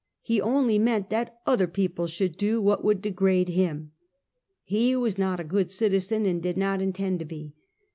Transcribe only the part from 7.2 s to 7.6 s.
be.